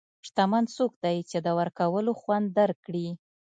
[0.27, 3.07] شتمن څوک دی چې د ورکولو خوند درک کړي.